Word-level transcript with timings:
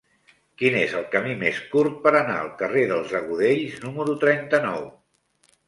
Quin 0.61 0.77
és 0.79 0.95
el 0.99 1.03
camí 1.15 1.35
més 1.43 1.59
curt 1.73 1.99
per 2.07 2.13
anar 2.21 2.39
al 2.39 2.49
carrer 2.63 2.87
dels 2.95 3.15
Agudells 3.21 3.79
número 3.87 4.19
trenta-nou? 4.27 4.93